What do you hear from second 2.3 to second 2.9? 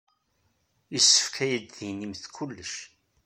kullec.